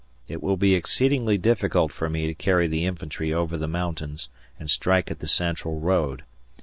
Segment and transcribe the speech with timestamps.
[0.27, 4.67] It will be exceedingly difficult for me to carry the infantry over the mountains and
[4.67, 6.23] strike at the Central road.